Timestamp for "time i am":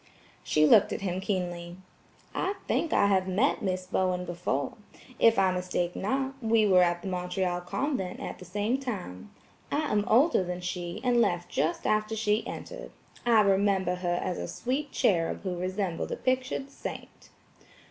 8.79-10.03